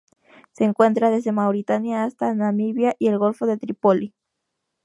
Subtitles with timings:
[0.53, 4.15] Se encuentra desde Mauritania hasta Namibia y en el Golfo de Trípoli.